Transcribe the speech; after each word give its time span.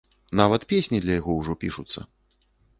Нават 0.39 0.65
песні 0.71 1.01
для 1.05 1.13
яго 1.19 1.37
ўжо 1.43 1.59
пішуцца. 1.67 1.99